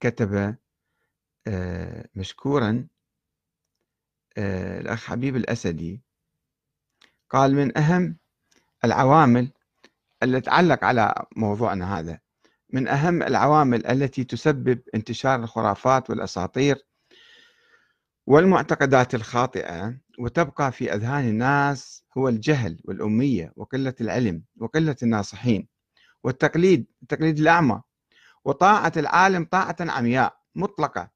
كتب 0.00 0.56
آه، 1.46 2.08
مشكورا 2.14 2.88
آه، 4.38 4.80
الأخ 4.80 5.04
حبيب 5.04 5.36
الأسدي. 5.36 6.02
قال 7.30 7.54
من 7.54 7.78
أهم 7.78 8.16
العوامل 8.84 9.52
التي 10.22 10.40
تعلق 10.40 10.84
على 10.84 11.14
موضوعنا 11.36 11.98
هذا 11.98 12.18
من 12.72 12.88
أهم 12.88 13.22
العوامل 13.22 13.86
التي 13.86 14.24
تسبب 14.24 14.80
انتشار 14.94 15.42
الخرافات 15.42 16.10
والأساطير 16.10 16.86
والمعتقدات 18.26 19.14
الخاطئة 19.14 19.96
وتبقى 20.18 20.72
في 20.72 20.94
أذهان 20.94 21.28
الناس 21.28 22.04
هو 22.18 22.28
الجهل 22.28 22.80
والأمية 22.84 23.52
وقلة 23.56 23.94
العلم 24.00 24.42
وقلة 24.56 24.96
الناصحين 25.02 25.68
والتقليد 26.24 26.86
التقليد 27.02 27.38
الأعمى 27.38 27.82
وطاعة 28.46 28.92
العالم 28.96 29.44
طاعة 29.44 29.76
عمياء 29.80 30.36
مطلقة. 30.54 31.10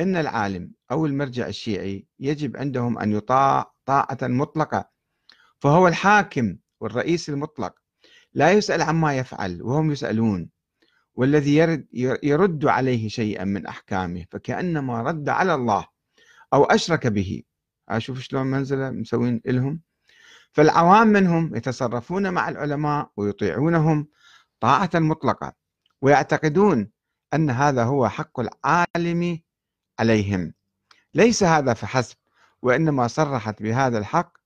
إن 0.00 0.16
العالم 0.16 0.72
أو 0.90 1.06
المرجع 1.06 1.46
الشيعي 1.46 2.06
يجب 2.18 2.56
عندهم 2.56 2.98
أن 2.98 3.12
يطاع 3.12 3.72
طاعة 3.84 4.18
مطلقة. 4.22 4.90
فهو 5.60 5.88
الحاكم 5.88 6.56
والرئيس 6.80 7.28
المطلق. 7.28 7.74
لا 8.34 8.52
يسأل 8.52 8.82
عما 8.82 9.16
يفعل 9.16 9.62
وهم 9.62 9.90
يسألون. 9.90 10.50
والذي 11.14 11.56
يرد, 11.56 11.86
يرد 12.22 12.66
عليه 12.66 13.08
شيئا 13.08 13.44
من 13.44 13.66
أحكامه 13.66 14.24
فكأنما 14.30 15.02
رد 15.02 15.28
على 15.28 15.54
الله 15.54 15.86
أو 16.52 16.64
أشرك 16.64 17.06
به. 17.06 17.42
أشوف 17.88 18.20
شلون 18.20 18.46
منزلة 18.46 18.90
مسوين 18.90 19.40
لهم 19.46 19.80
فالعوام 20.52 21.08
منهم 21.08 21.56
يتصرفون 21.56 22.32
مع 22.32 22.48
العلماء 22.48 23.10
ويطيعونهم. 23.16 24.08
طاعة 24.60 24.90
مطلقة. 24.94 25.67
ويعتقدون 26.02 26.90
أن 27.34 27.50
هذا 27.50 27.84
هو 27.84 28.08
حق 28.08 28.40
العالم 28.40 29.40
عليهم. 29.98 30.54
ليس 31.14 31.42
هذا 31.42 31.74
فحسب 31.74 32.16
وإنما 32.62 33.06
صرحت 33.06 33.62
بهذا 33.62 33.98
الحق 33.98 34.38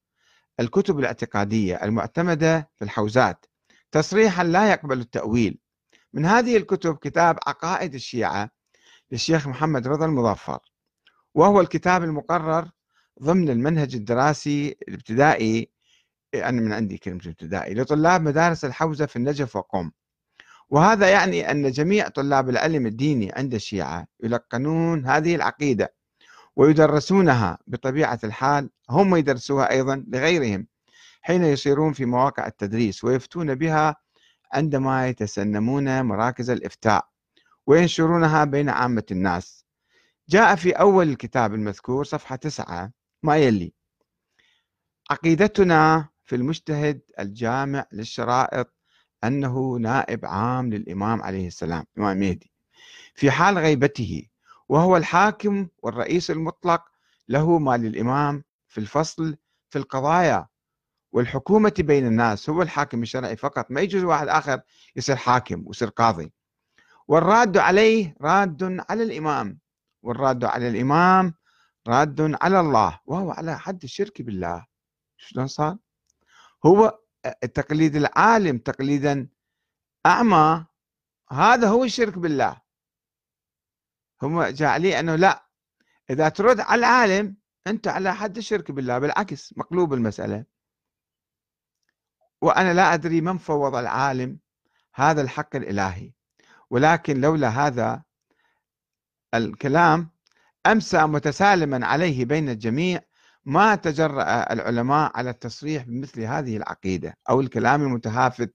الكتب 0.61 0.99
الاعتقادية 0.99 1.85
المعتمدة 1.85 2.71
في 2.77 2.85
الحوزات. 2.85 3.47
تصريحا 3.91 4.45
لا 4.45 4.71
يقبل 4.71 5.01
التأويل. 5.01 5.59
من 6.13 6.27
هذه 6.27 6.57
الكتب 6.57 6.97
كتاب 6.97 7.39
عقائد 7.47 7.95
الشيعة 7.95 8.51
للشيخ 9.11 9.49
محمد 9.49 9.89
رضا 9.89 10.07
المظفر 10.07 10.59
وهو 11.35 11.61
الكتاب 11.61 12.05
المقرر 12.05 12.71
ضمن 13.23 13.51
المنهج 13.51 13.95
الدراسي 13.95 14.77
الابتدائي 14.89 15.71
أنا 16.35 16.61
من 16.61 16.73
عندي 16.73 16.99
كلمة 16.99 17.21
ابتدائي 17.27 17.75
لطلاب 17.75 18.23
مدارس 18.23 18.65
الحوزة 18.65 19.07
في 19.07 19.17
النجف 19.17 19.57
وقم. 19.57 19.91
وهذا 20.73 21.09
يعني 21.09 21.51
أن 21.51 21.71
جميع 21.71 22.09
طلاب 22.09 22.49
العلم 22.49 22.87
الديني 22.87 23.33
عند 23.37 23.55
الشيعة 23.55 24.07
يلقنون 24.23 25.07
هذه 25.07 25.35
العقيدة 25.35 25.95
ويدرسونها 26.57 27.59
بطبيعة 27.67 28.19
الحال 28.25 28.71
هم 28.91 29.17
يدرسوها 29.17 29.71
أيضا 29.71 30.05
لغيرهم 30.09 30.67
حين 31.23 31.45
يصيرون 31.45 31.93
في 31.93 32.05
مواقع 32.05 32.47
التدريس 32.47 33.05
ويفتون 33.05 33.55
بها 33.55 33.97
عندما 34.53 35.09
يتسنمون 35.09 36.03
مراكز 36.03 36.51
الإفتاء 36.51 37.09
وينشرونها 37.67 38.45
بين 38.45 38.69
عامة 38.69 39.05
الناس. 39.11 39.65
جاء 40.29 40.55
في 40.55 40.73
أول 40.73 41.09
الكتاب 41.09 41.55
المذكور 41.55 42.05
صفحة 42.05 42.37
تسعة 42.37 42.93
ما 43.23 43.37
يلي 43.37 43.73
عقيدتنا 45.11 46.09
في 46.25 46.37
المجتهد 46.37 47.01
الجامع 47.19 47.87
للشرائط 47.93 48.82
أنه 49.25 49.77
نائب 49.77 50.27
عام 50.27 50.71
للإمام 50.71 51.23
عليه 51.23 51.47
السلام 51.47 51.85
إمام 51.99 52.21
مهدي. 52.21 52.53
في 53.15 53.31
حال 53.31 53.59
غيبته 53.59 54.29
وهو 54.69 54.97
الحاكم 54.97 55.69
والرئيس 55.83 56.31
المطلق 56.31 56.83
له 57.29 57.59
ما 57.59 57.77
للإمام 57.77 58.45
في 58.69 58.79
الفصل 58.79 59.37
في 59.71 59.79
القضايا 59.79 60.47
والحكومة 61.13 61.75
بين 61.79 62.07
الناس. 62.07 62.51
هو 62.51 62.63
الحاكم 62.63 63.03
الشرعي 63.03 63.37
فقط 63.37 63.71
ما 63.71 63.81
يجوز 63.81 64.05
واحد 64.05 64.29
آخر 64.29 64.61
يصير 64.97 65.17
حاكم 65.17 65.67
ويصير 65.67 65.89
قاضي. 65.89 66.33
والراد 67.09 67.57
عليه 67.59 68.17
راد 68.21 68.85
على 68.91 69.03
الإمام 69.03 69.59
والراد 70.03 70.45
على 70.45 70.69
الإمام 70.69 71.35
راد 71.89 72.37
على 72.43 72.61
الله 72.61 73.01
وهو 73.07 73.31
على 73.31 73.59
حد 73.59 73.83
الشرك 73.83 74.23
بالله. 74.23 74.67
شلون 75.17 75.47
صار؟ 75.47 75.77
هو 76.67 76.99
تقليد 77.55 77.97
العالم 77.97 78.59
تقليدا. 78.59 79.29
أعمى 80.07 80.67
هذا 81.31 81.69
هو 81.69 81.85
الشرك 81.85 82.19
بالله. 82.19 82.61
هم 84.23 84.43
جعليه 84.43 85.01
أنه 85.01 85.17
لا 85.17 85.49
إذا 86.11 86.29
ترد 86.29 86.61
على 86.61 86.79
العالم 86.79 87.37
أنت 87.67 87.89
على 87.89 88.15
حد 88.15 88.37
الشرك 88.37 88.71
بالله 88.71 88.99
بالعكس 88.99 89.55
مقلوب 89.57 89.95
المسألة. 89.95 90.45
وأنا 92.43 92.75
لا 92.75 92.95
أدري 92.95 93.21
من 93.21 93.39
فوض 93.39 93.75
العالم 93.75 94.39
هذا 94.95 95.23
الحق 95.23 95.57
الإلهي. 95.57 96.13
ولكن 96.71 97.21
لولا 97.21 97.49
هذا 97.49 98.03
الكلام 99.35 100.11
أمسى 100.67 101.03
متسالما 101.03 101.87
عليه 101.87 102.25
بين 102.25 102.49
الجميع 102.49 103.01
ما 103.45 103.75
تجرأ 103.75 104.53
العلماء 104.53 105.13
على 105.15 105.31
التصريح 105.31 105.83
بمثل 105.83 106.21
هذه 106.21 106.57
العقيدة 106.57 107.19
أو 107.31 107.41
الكلام 107.41 107.83
المتهافت 107.83 108.55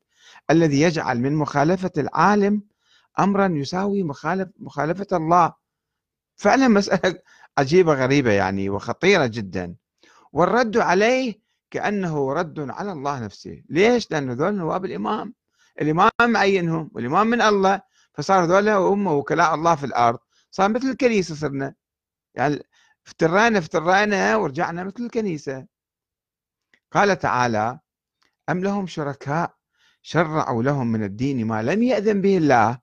الذي 0.51 0.81
يجعل 0.81 1.19
من 1.19 1.35
مخالفة 1.35 1.91
العالم 1.97 2.61
أمرا 3.19 3.47
يساوي 3.47 4.03
مخالف 4.03 4.49
مخالفة 4.59 5.07
الله. 5.13 5.53
فعلا 6.35 6.67
مسألة 6.79 7.19
عجيبة 7.57 7.93
غريبة 7.93 8.31
يعني 8.31 8.69
وخطيرة 8.69 9.25
جدا. 9.25 9.75
والرد 10.33 10.77
عليه 10.77 11.39
كأنه 11.71 12.33
رد 12.33 12.69
على 12.69 12.91
الله 12.91 13.19
نفسه. 13.19 13.63
ليش؟ 13.69 14.11
لأنه 14.11 14.33
ذول 14.33 14.55
نواب 14.55 14.85
الإمام. 14.85 15.33
الإمام 15.81 16.11
معينهم 16.21 16.91
والإمام 16.93 17.27
من 17.27 17.41
الله. 17.41 17.81
فصار 18.13 18.45
ذولا 18.45 18.75
هم 18.75 19.07
وكلاء 19.07 19.55
الله 19.55 19.75
في 19.75 19.85
الأرض. 19.85 20.19
صار 20.51 20.69
مثل 20.69 20.87
الكنيسة 20.87 21.35
صرنا. 21.35 21.73
يعني 22.35 22.63
افترينا 23.07 23.59
افترينا 23.59 24.35
ورجعنا 24.35 24.83
مثل 24.83 25.03
الكنيسة. 25.03 25.67
قال 26.91 27.19
تعالى 27.19 27.79
أم 28.49 28.63
لهم 28.63 28.87
شركاء 28.87 29.55
شرعوا 30.01 30.63
لهم 30.63 30.87
من 30.87 31.03
الدين 31.03 31.47
ما 31.47 31.63
لم 31.63 31.83
يأذن 31.83 32.21
به 32.21 32.37
الله 32.37 32.79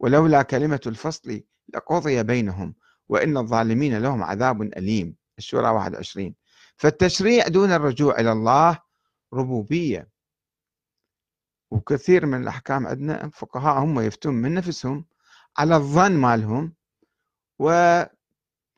ولولا 0.00 0.42
كلمة 0.42 0.80
الفصل 0.86 1.42
لقضي 1.74 2.22
بينهم 2.22 2.74
وإن 3.08 3.36
الظالمين 3.36 3.98
لهم 3.98 4.22
عذاب 4.22 4.62
أليم. 4.62 5.16
الشورى 5.38 5.68
21 5.68 6.34
فالتشريع 6.76 7.48
دون 7.48 7.72
الرجوع 7.72 8.20
إلى 8.20 8.32
الله 8.32 8.78
ربوبية. 9.32 10.08
وكثير 11.70 12.26
من 12.26 12.42
الأحكام 12.42 12.86
عندنا 12.86 13.30
فقهاء 13.30 13.84
هم 13.84 14.00
يفتون 14.00 14.34
من 14.34 14.54
نفسهم 14.54 15.04
على 15.58 15.76
الظن 15.76 16.12
مالهم 16.12 16.74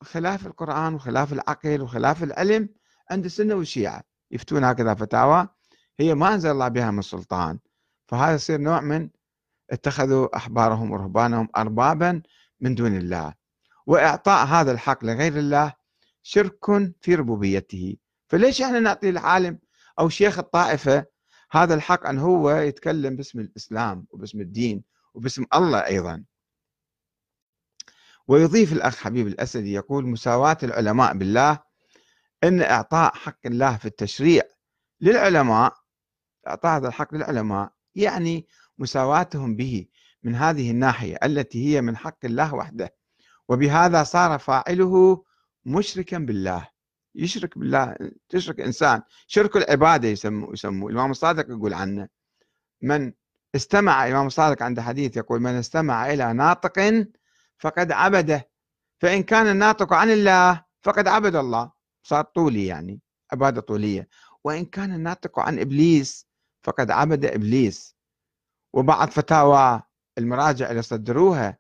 وخلاف 0.01 0.47
القرآن 0.47 0.95
وخلاف 0.95 1.33
العقل 1.33 1.83
وخلاف 1.83 2.23
العلم 2.23 2.69
عند 3.11 3.25
السنة 3.25 3.55
والشيعة 3.55 4.03
يفتون 4.31 4.65
هكذا 4.65 4.95
فتاوى 4.95 5.49
هي 5.99 6.15
ما 6.15 6.35
أنزل 6.35 6.51
الله 6.51 6.69
بها 6.69 6.91
من 6.91 7.03
سلطان 7.03 7.59
فهذا 8.07 8.35
يصير 8.35 8.61
نوع 8.61 8.81
من 8.81 9.11
اتخذوا 9.71 10.37
أحبارهم 10.37 10.91
ورهبانهم 10.91 11.49
أربابا 11.57 12.23
من 12.61 12.75
دون 12.75 12.97
الله 12.97 13.35
وإعطاء 13.87 14.47
هذا 14.47 14.73
الحق 14.73 15.05
لغير 15.05 15.37
الله 15.39 15.73
شرك 16.23 16.95
في 17.01 17.15
ربوبيته. 17.15 17.97
فليش 18.29 18.63
إحنا 18.63 18.81
نعطي 18.81 19.09
العالم 19.09 19.59
أو 19.99 20.09
شيخ 20.09 20.39
الطائفة 20.39 21.07
هذا 21.51 21.75
الحق 21.75 22.07
أن 22.07 22.19
هو 22.19 22.51
يتكلم 22.51 23.17
باسم 23.17 23.41
الإسلام 23.41 24.07
وباسم 24.11 24.41
الدين 24.41 24.85
وباسم 25.15 25.45
الله 25.55 25.87
أيضا؟ 25.87 26.25
ويضيف 28.29 28.73
الأخ 28.73 28.97
حبيب 28.97 29.27
الأسدي 29.27 29.73
يقول 29.73 30.07
مساواة 30.07 30.59
العلماء 30.63 31.15
بالله 31.15 31.59
أن 32.45 32.63
إعطاء 32.63 33.15
حق 33.15 33.39
الله 33.47 33.77
في 33.77 33.85
التشريع 33.85 34.43
للعلماء 35.01 35.75
إعطاء 36.47 36.77
هذا 36.77 36.89
الحق 36.89 37.15
للعلماء 37.15 37.73
يعني 37.95 38.47
مساواتهم 38.79 39.57
به 39.57 39.87
من 40.23 40.35
هذه 40.35 40.71
الناحية 40.71 41.19
التي 41.25 41.67
هي 41.67 41.81
من 41.81 41.97
حق 41.97 42.25
الله 42.25 42.55
وحده 42.55 42.95
وبهذا 43.49 44.03
صار 44.03 44.39
فاعله 44.39 45.25
مشركا 45.65 46.19
بالله. 46.19 46.69
يشرك 47.15 47.59
بالله 47.59 47.97
تشرك 48.29 48.61
إنسان. 48.61 49.03
شرك 49.27 49.57
العبادة 49.57 50.09
يسموه 50.09 50.53
يسموه. 50.53 50.91
الإمام 50.91 51.11
الصادق 51.11 51.51
يقول 51.51 51.75
عنه 51.75 52.09
من 52.83 53.13
استمع 53.55 54.07
الإمام 54.07 54.27
الصادق 54.27 54.63
عنده 54.63 54.83
حديث 54.83 55.17
يقول 55.17 55.41
من 55.41 55.51
استمع 55.51 56.13
إلى 56.13 56.33
ناطق 56.33 56.79
فقد 57.59 57.93
عبده. 57.93 58.51
فإن 59.01 59.23
كان 59.23 59.47
الناطق 59.47 59.93
عن 59.93 60.11
الله 60.11 60.65
فقد 60.83 61.09
عبد 61.09 61.37
الله. 61.37 61.73
صار 62.03 62.25
طولي 62.25 62.67
يعني 62.67 63.01
عبادة 63.33 63.61
طولية. 63.61 64.09
وإن 64.45 64.65
كان 64.65 64.95
الناطق 64.95 65.39
عن 65.39 65.59
إبليس 65.59 66.27
فقد 66.63 66.91
عبد 66.91 67.25
إبليس. 67.25 67.97
وبعض 68.73 69.11
فتاوى 69.11 69.83
المراجع 70.19 70.71
اللي 70.71 70.83
صدروها 70.83 71.59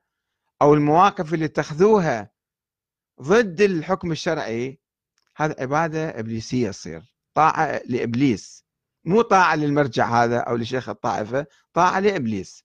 أو 0.63 0.75
المواقف 0.75 1.35
اللي 1.35 1.45
اتخذوها 1.45 2.31
ضد 3.23 3.61
الحكم 3.61 4.13
الشرعي 4.13 4.81
هذا 5.37 5.63
عبادة 5.63 6.19
إبليسية 6.19 6.71
تصير. 6.71 7.15
طاعة 7.35 7.81
لإبليس. 7.87 8.65
مو 9.05 9.23
طاعة 9.23 9.57
للمرجع 9.57 10.25
هذا 10.25 10.39
أو 10.39 10.57
لشيخ 10.57 10.89
الطائفة 10.89 11.47
طاعة 11.73 12.01
لإبليس. 12.01 12.65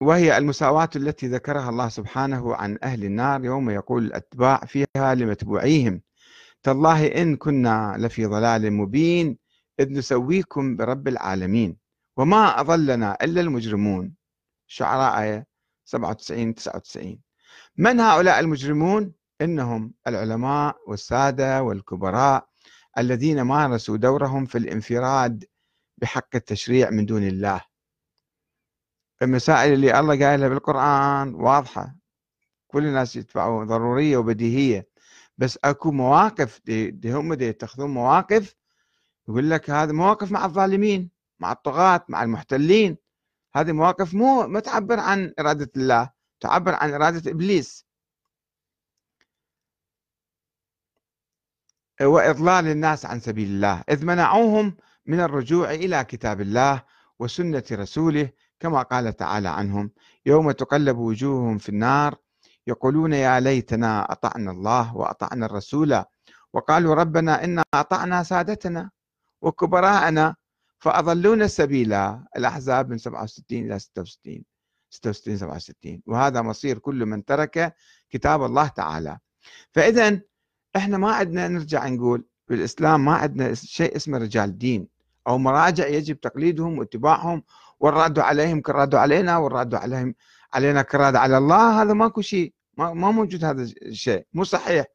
وهي 0.00 0.38
المساواة 0.38 0.90
التي 0.96 1.28
ذكرها 1.28 1.70
الله 1.70 1.88
سبحانه 1.88 2.54
عن 2.54 2.78
أهل 2.82 3.04
النار 3.04 3.44
يوم 3.44 3.70
يقول 3.70 4.04
الأتباع 4.04 4.58
فيها 4.58 5.14
لمتبوعيهم. 5.14 6.02
تالله 6.62 7.06
إن 7.06 7.36
كنا 7.36 7.94
لفي 7.98 8.26
ضلال 8.26 8.72
مبين 8.72 9.38
إذ 9.80 9.92
نسويكم 9.92 10.76
برب 10.76 11.08
العالمين. 11.08 11.76
وما 12.16 12.60
أضلنا 12.60 13.18
إلا 13.22 13.40
المجرمون. 13.40 14.14
شعراء 14.66 15.22
آية 15.22 15.46
97 15.84 16.54
99 16.54 17.20
من 17.76 18.00
هؤلاء 18.00 18.40
المجرمون؟ 18.40 19.12
إنهم 19.40 19.92
العلماء 20.06 20.76
والسادة 20.86 21.62
والكبراء 21.62 22.48
الذين 22.98 23.42
مارسوا 23.42 23.96
دورهم 23.96 24.46
في 24.46 24.58
الانفراد 24.58 25.44
بحق 25.98 26.36
التشريع 26.36 26.90
من 26.90 27.06
دون 27.06 27.22
الله. 27.22 27.60
المسائل 29.22 29.72
اللي 29.72 30.00
الله 30.00 30.26
قايلها 30.26 30.48
بالقرآن 30.48 31.34
واضحة. 31.34 31.96
كل 32.66 32.86
الناس 32.86 33.16
يتبعوها 33.16 33.64
ضرورية 33.64 34.16
وبديهية. 34.16 34.88
بس 35.38 35.58
أكو 35.64 35.90
مواقف 35.90 36.60
دي, 36.64 36.90
دي 36.90 37.12
هم 37.12 37.34
دي 37.34 37.44
يتخذون 37.44 37.90
مواقف 37.90 38.54
يقول 39.28 39.50
لك 39.50 39.70
هذه 39.70 39.92
مواقف 39.92 40.32
مع 40.32 40.44
الظالمين 40.44 41.10
مع 41.38 41.52
الطغاة 41.52 42.04
مع 42.08 42.22
المحتلين. 42.22 42.96
هذه 43.54 43.72
مواقف 43.72 44.14
مو 44.14 44.46
ما 44.46 44.60
تعبر 44.60 45.00
عن 45.00 45.34
إرادة 45.40 45.70
الله 45.76 46.10
تعبر 46.40 46.74
عن 46.74 46.94
إرادة 46.94 47.30
إبليس. 47.30 47.86
وإضلال 52.02 52.66
الناس 52.66 53.06
عن 53.06 53.20
سبيل 53.20 53.48
الله. 53.48 53.84
إذ 53.90 54.04
منعوهم 54.04 54.76
من 55.06 55.20
الرجوع 55.20 55.70
إلى 55.70 56.04
كتاب 56.04 56.40
الله 56.40 56.82
وسنة 57.18 57.64
رسوله 57.72 58.30
كما 58.60 58.82
قال 58.82 59.16
تعالى 59.16 59.48
عنهم 59.48 59.90
يوم 60.26 60.50
تقلب 60.50 60.98
وجوههم 60.98 61.58
في 61.58 61.68
النار 61.68 62.14
يقولون 62.66 63.12
يا 63.12 63.40
ليتنا 63.40 64.12
أطعنا 64.12 64.50
الله 64.50 64.96
وأطعنا 64.96 65.46
الرسول 65.46 66.02
وقالوا 66.52 66.94
ربنا 66.94 67.44
إنا 67.44 67.64
أطعنا 67.74 68.22
سادتنا 68.22 68.90
وكبراءنا 69.42 70.34
فأضلونا 70.78 71.44
السبيل. 71.44 71.92
الأحزاب 72.36 72.90
من 72.90 72.98
67 72.98 73.58
إلى 73.58 73.78
66 73.78 74.44
66 74.90 75.36
67 75.36 76.02
وهذا 76.06 76.42
مصير 76.42 76.78
كل 76.78 77.06
من 77.06 77.24
ترك 77.24 77.74
كتاب 78.10 78.44
الله 78.44 78.68
تعالى. 78.68 79.18
فإذا 79.72 80.20
إحنا 80.76 80.98
ما 80.98 81.12
عندنا 81.12 81.48
نرجع 81.48 81.88
نقول 81.88 82.24
بالإسلام 82.48 83.04
ما 83.04 83.14
عندنا 83.14 83.54
شيء 83.54 83.96
اسمه 83.96 84.18
رجال 84.18 84.58
دين 84.58 84.88
أو 85.28 85.38
مراجع 85.38 85.86
يجب 85.86 86.20
تقليدهم 86.20 86.78
واتباعهم 86.78 87.42
والرد 87.80 88.18
عليهم 88.18 88.60
كالرد 88.60 88.94
علينا 88.94 89.38
والرد 89.38 89.74
عليهم 89.74 90.14
علينا 90.54 90.82
كالرد 90.82 91.16
على 91.16 91.38
الله. 91.38 91.82
هذا 91.82 91.92
ماكو 91.92 92.20
شيء 92.20 92.54
ما, 92.78 92.92
ما 92.92 93.10
موجود 93.10 93.44
هذا 93.44 93.62
الشيء 93.62 94.26
مو 94.34 94.44
صحيح. 94.44 94.86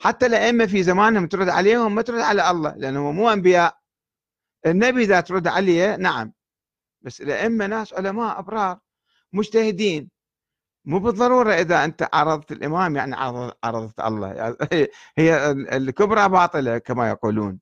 حتى 0.00 0.26
الأئمة 0.26 0.66
في 0.66 0.82
زمانهم 0.82 1.26
ترد 1.26 1.48
عليهم 1.48 1.94
ما 1.94 2.02
ترد 2.02 2.20
على 2.20 2.50
الله 2.50 2.74
لأنهم 2.76 3.16
مو 3.16 3.30
أنبياء. 3.30 3.78
النبي 4.66 5.02
إذا 5.04 5.20
ترد 5.20 5.46
عليه 5.48 5.96
نعم. 5.96 6.32
بس 7.02 7.20
الأئمة 7.20 7.66
ناس 7.66 7.94
علماء 7.94 8.38
أبرار 8.38 8.78
مجتهدين. 9.32 10.10
مو 10.84 10.98
بالضرورة 10.98 11.52
إذا 11.52 11.84
أنت 11.84 12.08
عرضت 12.12 12.52
الإمام 12.52 12.96
يعني 12.96 13.16
عرضت 13.64 14.00
الله. 14.00 14.56
هي 15.18 15.50
الكبرى 15.50 16.28
باطلة 16.28 16.78
كما 16.78 17.08
يقولون. 17.08 17.58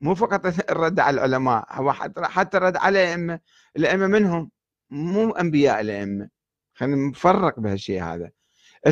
مو 0.00 0.14
فقط 0.14 0.46
الرد 0.70 1.00
على 1.00 1.14
العلماء 1.14 1.66
هو 1.70 1.92
حتى 2.22 2.56
الرد 2.56 2.76
على 2.76 3.04
الأئمة 3.04 3.40
الأئمة 3.76 4.06
منهم 4.06 4.50
مو 4.90 5.30
أنبياء 5.30 5.80
الأئمة. 5.80 6.28
خلينا 6.74 7.08
نفرق 7.08 7.60
بهالشيء 7.60 8.02
هذا. 8.02 8.30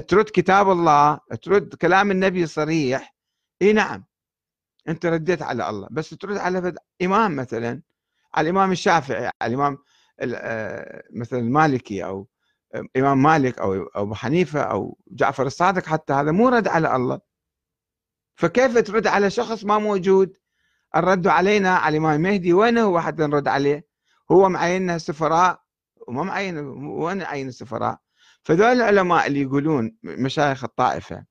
ترد 0.08 0.24
كتاب 0.24 0.70
الله 0.70 1.20
ترد 1.42 1.74
كلام 1.74 2.10
النبي 2.10 2.46
صريح 2.46 3.14
إي 3.62 3.72
نعم 3.72 4.04
أنت 4.88 5.06
رديت 5.06 5.42
على 5.42 5.70
الله. 5.70 5.88
بس 5.90 6.10
ترد 6.10 6.36
على 6.36 6.74
إمام 7.02 7.36
مثلا 7.36 7.82
على 8.34 8.50
الإمام 8.50 8.72
الشافعي 8.72 9.30
على 9.42 9.54
الإمام 9.54 9.78
آه، 10.20 11.04
مثلا 11.12 11.38
المالكي 11.38 12.04
أو 12.04 12.28
إمام 12.96 13.22
مالك 13.22 13.58
أو 13.58 13.82
أبو 13.94 14.14
حنيفة 14.14 14.60
أو 14.60 14.98
جعفر 15.10 15.46
الصادق 15.46 15.86
حتى 15.86 16.12
هذا 16.12 16.32
مو 16.32 16.48
رد 16.48 16.68
على 16.68 16.96
الله. 16.96 17.20
فكيف 18.36 18.78
ترد 18.78 19.06
على 19.06 19.30
شخص 19.30 19.64
ما 19.64 19.78
موجود؟ 19.78 20.36
الرد 20.96 21.26
علينا 21.26 21.76
على 21.76 21.96
الإمام 21.96 22.16
المهدي 22.16 22.52
وين 22.52 22.78
هو 22.78 23.00
حتى 23.00 23.22
نرد 23.22 23.48
عليه؟ 23.48 23.86
هو 24.32 24.48
معيننا 24.48 24.96
السفراء؟ 24.96 25.62
وما 26.08 26.22
معين 26.22 26.58
وين 26.86 27.22
عين 27.22 27.48
السفراء؟ 27.48 27.98
فذول 28.42 28.66
العلماء 28.66 29.26
اللي 29.26 29.42
يقولون 29.42 29.96
مشايخ 30.02 30.64
الطائفة 30.64 31.24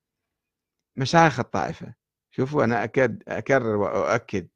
مشايخ 0.95 1.39
الطائفة 1.39 1.93
شوفوا 2.31 2.63
أنا 2.63 2.83
أكد 2.83 3.23
أكرر 3.27 3.75
وأؤكد 3.75 4.47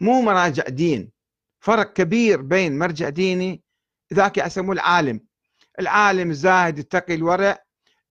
مو 0.00 0.20
مراجع 0.22 0.62
دين 0.68 1.12
فرق 1.60 1.92
كبير 1.92 2.42
بين 2.42 2.78
مرجع 2.78 3.08
ديني 3.08 3.62
ذاك 4.14 4.38
يسموه 4.38 4.72
العالم 4.74 5.20
العالم 5.80 6.30
الزاهد 6.30 6.78
التقي 6.78 7.14
الورع 7.14 7.58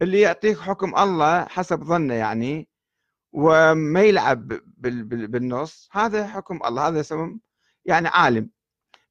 اللي 0.02 0.22
يعطيك 0.22 0.60
حكم 0.60 0.96
الله 0.98 1.46
حسب 1.46 1.84
ظنه 1.84 2.14
يعني 2.14 2.70
وما 3.32 4.02
يلعب 4.02 4.48
بالنص 4.78 5.90
هذا 5.92 6.28
حكم 6.28 6.60
الله 6.66 6.88
هذا 6.88 7.00
يسمى 7.00 7.40
يعني 7.86 8.08
عالم. 8.08 8.50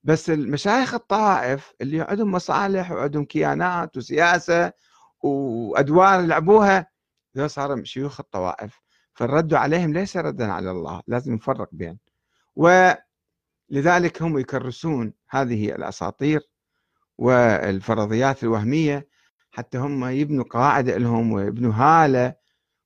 بس 0.02 0.30
المشايخ 0.30 0.94
الطائف 0.94 1.72
اللي 1.80 2.00
عندهم 2.00 2.32
مصالح 2.32 2.90
وعندهم 2.92 3.24
كيانات 3.24 3.96
وسياسة 3.96 4.72
وأدوار 5.22 6.20
لعبوها 6.20 6.90
ذو 7.36 7.46
صاروا 7.46 7.84
شيوخ 7.84 8.20
الطوائف. 8.20 8.80
فالرد 9.14 9.54
عليهم 9.54 9.92
ليس 9.92 10.16
ردا 10.16 10.52
على 10.52 10.70
الله 10.70 11.02
لازم 11.06 11.34
نفرق 11.34 11.68
بين. 11.72 11.98
ولذلك 12.56 14.22
هم 14.22 14.38
يكرسون 14.38 15.12
هذه 15.30 15.72
الأساطير 15.72 16.40
والفرضيات 17.18 18.42
الوهمية 18.42 19.08
حتى 19.50 19.78
هم 19.78 20.04
يبنوا 20.04 20.44
قواعد 20.50 20.88
لهم 20.88 21.32
ويبنوا 21.32 21.72
هالة 21.72 22.34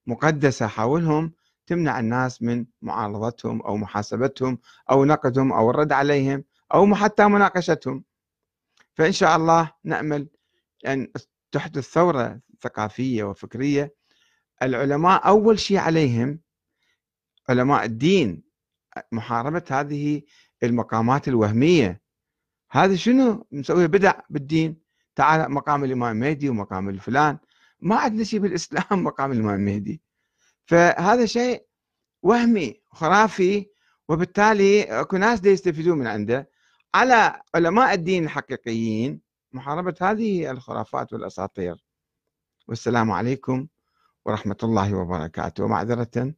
مقدسة 0.06 0.66
حولهم 0.66 1.32
تمنع 1.66 2.00
الناس 2.00 2.42
من 2.42 2.66
معارضتهم 2.82 3.62
أو 3.62 3.76
محاسبتهم 3.76 4.58
أو 4.90 5.04
نقدهم 5.04 5.52
أو 5.52 5.70
الرد 5.70 5.92
عليهم 5.92 6.44
أو 6.74 6.94
حتى 6.94 7.28
مناقشتهم. 7.28 8.04
فإن 8.94 9.12
شاء 9.12 9.36
الله 9.36 9.72
نأمل 9.84 10.28
أن 10.86 11.08
تحدث 11.52 11.90
ثورة 11.90 12.40
ثقافية 12.60 13.24
وفكرية. 13.24 13.94
العلماء 14.62 15.28
أول 15.28 15.58
شيء 15.58 15.78
عليهم 15.78 16.40
علماء 17.48 17.84
الدين 17.84 18.42
محاربة 19.12 19.64
هذه 19.70 20.22
المقامات 20.62 21.28
الوهمية. 21.28 22.02
هذا 22.70 22.96
شنو؟ 22.96 23.46
مسوي 23.52 23.86
بدع 23.86 24.12
بالدين. 24.30 24.82
تعال 25.14 25.52
مقام 25.52 25.84
الإمام 25.84 26.16
المهدي 26.16 26.48
ومقام 26.48 26.88
الفلان. 26.88 27.38
ما 27.82 27.96
عندنا 27.96 28.24
شيء 28.24 28.40
بالإسلام 28.40 28.84
مقام 29.04 29.32
الإمام 29.32 29.54
المهدي. 29.54 30.02
فهذا 30.66 31.26
شيء 31.26 31.66
وهمي 32.22 32.80
خرافي 32.90 33.66
وبالتالي 34.08 34.82
أكو 34.82 35.16
ناس 35.16 35.44
يستفيدون 35.44 35.98
من 35.98 36.06
عنده. 36.06 36.50
على 36.94 37.40
علماء 37.54 37.94
الدين 37.94 38.24
الحقيقيين 38.24 39.20
محاربة 39.52 39.94
هذه 40.00 40.50
الخرافات 40.50 41.12
والأساطير. 41.12 41.84
والسلام 42.68 43.10
عليكم 43.10 43.66
ورحمة 44.24 44.56
الله 44.62 44.94
وبركاته. 44.94 45.64
ومعذرة 45.64 46.34